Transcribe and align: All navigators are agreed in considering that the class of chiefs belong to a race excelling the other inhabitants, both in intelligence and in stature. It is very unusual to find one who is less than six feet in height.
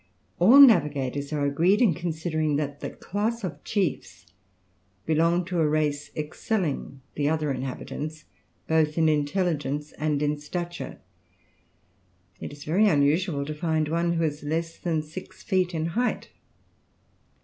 All 0.39 0.59
navigators 0.59 1.31
are 1.31 1.45
agreed 1.45 1.79
in 1.79 1.93
considering 1.93 2.55
that 2.55 2.79
the 2.79 2.89
class 2.89 3.43
of 3.43 3.63
chiefs 3.63 4.25
belong 5.05 5.45
to 5.45 5.59
a 5.59 5.69
race 5.69 6.09
excelling 6.15 7.01
the 7.13 7.29
other 7.29 7.51
inhabitants, 7.51 8.25
both 8.67 8.97
in 8.97 9.07
intelligence 9.07 9.91
and 9.99 10.23
in 10.23 10.37
stature. 10.39 10.99
It 12.39 12.51
is 12.51 12.63
very 12.63 12.87
unusual 12.87 13.45
to 13.45 13.53
find 13.53 13.89
one 13.89 14.13
who 14.13 14.23
is 14.23 14.41
less 14.41 14.75
than 14.75 15.03
six 15.03 15.43
feet 15.43 15.71
in 15.71 15.85
height. 15.93 16.29